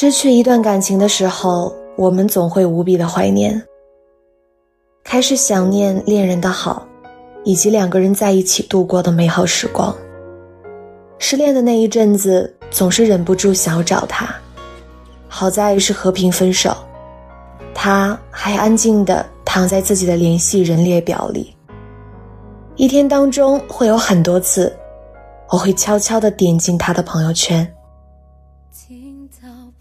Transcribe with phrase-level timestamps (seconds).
[0.00, 3.60] 失去一段感情的时候，我们总会无比的怀念，
[5.02, 6.86] 开始想念恋人的好，
[7.42, 9.92] 以及两个人在一起度过的美好时光。
[11.18, 14.32] 失恋的那一阵子，总是忍不住想要找他，
[15.26, 16.76] 好在是和平分手，
[17.74, 21.52] 他还安静的躺在自己的联系人列表里。
[22.76, 24.72] 一天当中会有很多次，
[25.50, 27.68] 我会悄悄的点进他的朋友圈，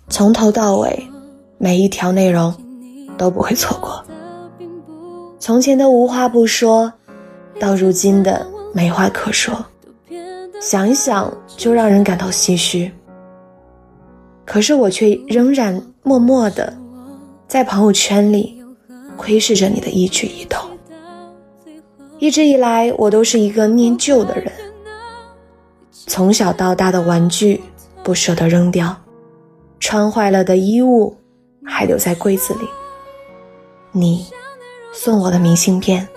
[0.10, 1.08] 从头到尾，
[1.58, 2.54] 每一条内容
[3.18, 4.04] 都不会错过。
[5.38, 6.92] 从前的无话不说，
[7.60, 9.54] 到如今的没话可说，
[10.62, 12.92] 想一想就让人感到唏嘘。
[14.46, 16.74] 可是我却仍然默默的
[17.48, 18.64] 在朋友圈里
[19.18, 20.58] 窥视着你的一举一动。
[22.18, 24.52] 一直以来，我都是一个念旧的人。
[25.92, 27.62] 从小到大的玩具
[28.04, 28.96] 不舍得扔掉，
[29.80, 31.16] 穿坏了的衣物
[31.66, 32.68] 还留在柜子里。
[33.92, 34.26] 你
[34.94, 36.08] 送我的明信片，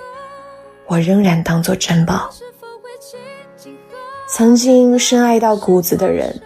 [0.87, 2.31] 我仍然当作珍宝。
[4.29, 6.41] 曾经深爱到骨子的人，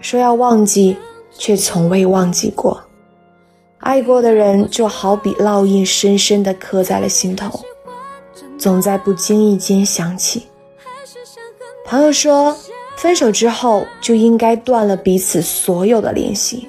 [0.00, 0.96] 说要忘记，
[1.30, 2.82] 却从未忘记过。
[3.78, 7.60] 爱过的人，就好比烙印，深深地刻在了心头。
[8.56, 10.46] 总在不经意间想起。
[11.84, 12.56] 朋友说，
[13.04, 16.66] 分手之后就应该断了彼此所有的联系，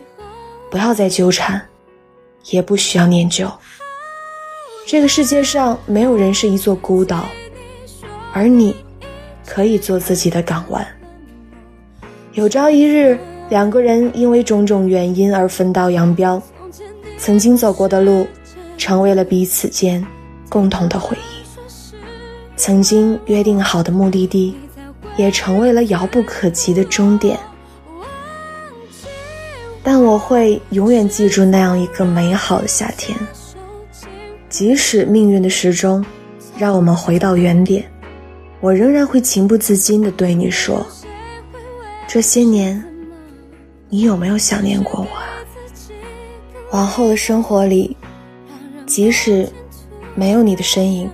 [0.70, 1.62] 不要再纠缠，
[2.50, 3.50] 也不需要念旧。
[4.86, 7.24] 这个世界上没有人是一座孤岛，
[8.34, 8.76] 而你，
[9.48, 10.86] 可以做自己的港湾。
[12.34, 16.44] 有朝一日，两个人因为种种原因而分道扬镳，
[17.18, 18.28] 曾经走过的路，
[18.78, 20.06] 成为了彼此间
[20.50, 21.46] 共同的回忆。
[22.58, 24.54] 曾经约定好的目的地，
[25.18, 27.40] 也成为了遥不可及的终点。
[29.84, 33.18] 但我会永远记住那样一个美好的夏天。
[34.50, 36.04] 即使命运的时钟
[36.58, 37.86] 让我们回到原点，
[38.62, 40.86] 我仍然会情不自禁地对你说：
[42.08, 42.84] 这些年，
[43.90, 45.28] 你有没有想念过我啊？
[46.72, 47.96] 往后的生活里，
[48.86, 49.48] 即使
[50.16, 51.10] 没有你的身影。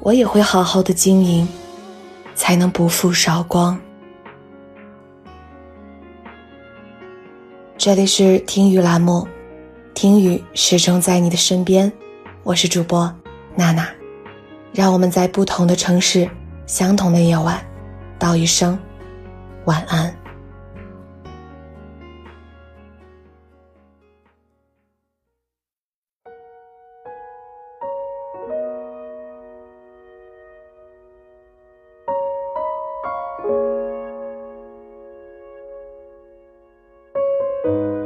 [0.00, 1.46] 我也会好好的经营，
[2.38, 3.76] 才能不负韶光。
[7.76, 9.26] 这里是听雨栏目，
[9.92, 11.92] 听雨始终在你的身边。
[12.44, 13.12] 我是主播
[13.56, 13.88] 娜娜，
[14.72, 16.30] 让我们在不同的城市，
[16.64, 17.60] 相同的夜晚，
[18.20, 18.78] 道一声
[19.64, 20.17] 晚安。
[37.62, 37.97] 听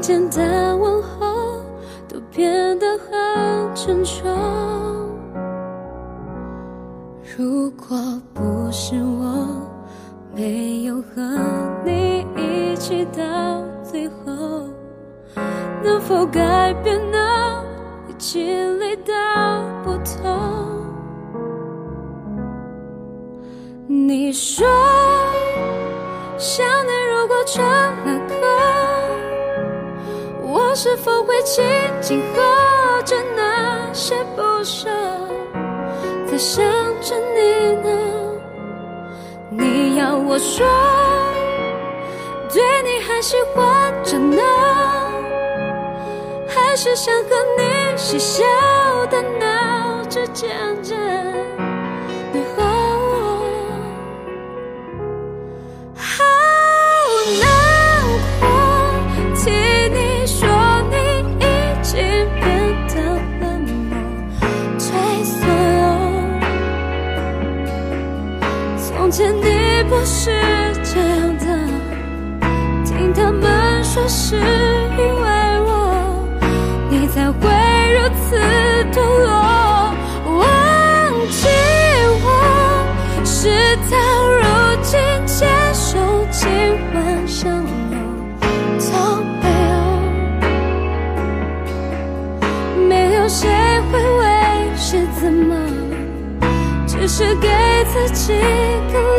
[0.00, 1.62] 简单问候
[2.08, 4.26] 都变得很沉重。
[7.36, 7.96] 如果
[8.32, 9.46] 不是我
[10.34, 11.38] 没有和
[11.84, 14.66] 你一起到最后，
[15.82, 17.62] 能否改变呢？
[18.08, 19.12] 你经历的
[19.84, 20.80] 不同？
[23.86, 24.66] 你说
[26.38, 28.29] 想念如果成了，
[30.82, 31.62] 是否会轻
[32.00, 34.88] 轻喝着那些不舍，
[36.26, 36.64] 在想
[37.02, 38.40] 着你呢？
[39.50, 40.66] 你要我说，
[42.50, 44.40] 对你还喜欢着呢，
[46.48, 48.42] 还是想和你嬉笑
[49.10, 50.48] 的闹着见
[50.82, 50.96] 证？
[97.12, 97.48] 是给
[97.86, 98.32] 自己
[98.92, 99.09] 更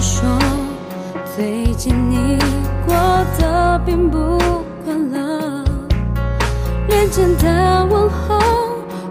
[0.00, 0.28] 说
[1.36, 2.38] 最近你
[2.86, 2.94] 过
[3.38, 4.38] 得并不
[4.84, 5.64] 快乐，
[6.88, 8.38] 连简单的问候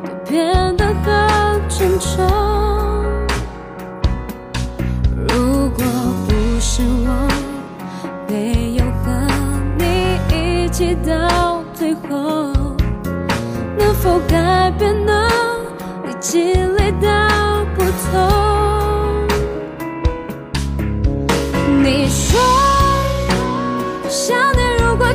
[0.03, 2.25] 都变得很沉重。
[5.15, 5.83] 如果
[6.25, 7.07] 不是我
[8.27, 9.05] 没有和
[9.77, 9.83] 你
[10.65, 12.53] 一起到最后，
[13.77, 14.96] 能否改变？
[21.97, 22.39] 你说
[24.07, 25.07] 想念，如果。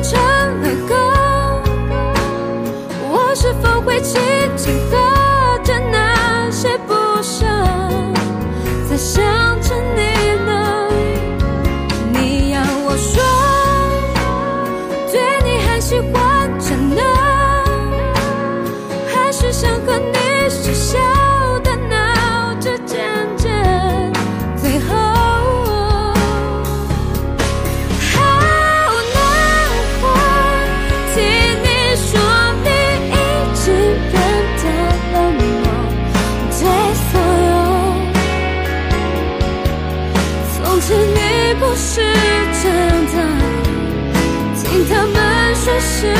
[45.85, 46.11] 是因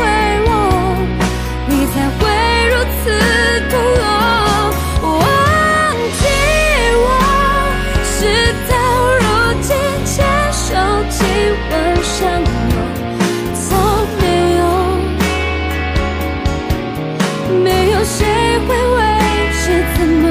[0.00, 0.02] 为
[0.46, 0.50] 我，
[1.66, 2.20] 你才会
[2.70, 3.04] 如此
[3.68, 4.04] 懂我。
[5.02, 5.20] 忘
[6.18, 6.22] 记
[7.04, 7.06] 我，
[8.02, 8.16] 事
[8.68, 8.72] 到
[9.20, 9.24] 如
[9.60, 9.68] 今
[10.04, 10.16] 接
[10.52, 10.66] 受
[11.10, 11.16] 几
[11.70, 12.16] 吻相
[12.70, 12.76] 拥，
[13.54, 13.66] 从
[14.18, 14.22] 没
[14.56, 14.60] 有，
[17.62, 18.16] 没有谁
[18.66, 18.98] 会为
[19.52, 19.62] 谁
[19.96, 20.24] 怎么，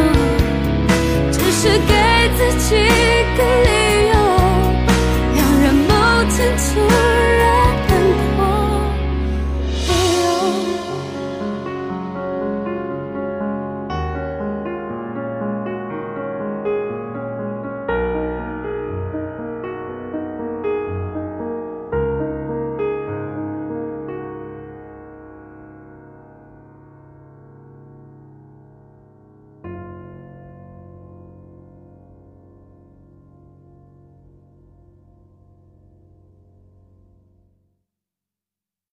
[1.31, 1.93] 只是给
[2.35, 2.65] 自己
[3.37, 3.76] 个理。